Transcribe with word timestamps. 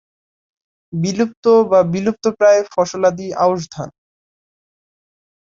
বিলুপ্ত 0.93 1.45
বা 1.71 1.79
বিলুপ্তপ্রায় 1.93 2.61
ফসলাদি 2.73 3.27
আউশ 3.35 3.61
ধান। 3.71 3.89